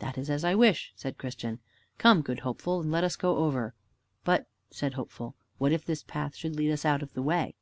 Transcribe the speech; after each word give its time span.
"That 0.00 0.18
is 0.18 0.28
as 0.30 0.42
I 0.42 0.56
wish," 0.56 0.92
said 0.96 1.16
Christian. 1.16 1.60
"Come, 1.96 2.22
good 2.22 2.40
Hopeful, 2.40 2.80
and 2.80 2.90
let 2.90 3.04
us 3.04 3.14
go 3.14 3.36
over. 3.36 3.72
"But," 4.24 4.48
said 4.72 4.94
Hopeful, 4.94 5.36
"what 5.58 5.70
if 5.70 5.84
this 5.84 6.02
path 6.02 6.34
should 6.34 6.56
lead 6.56 6.72
us 6.72 6.84
out 6.84 7.04
of 7.04 7.14
the 7.14 7.22
way?" 7.22 7.54